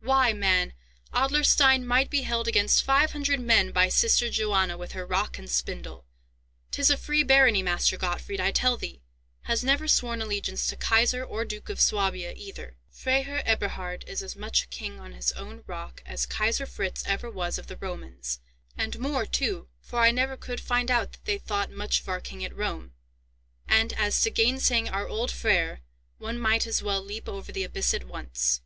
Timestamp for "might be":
1.86-2.20